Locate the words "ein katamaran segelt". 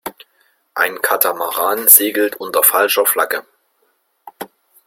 0.73-2.35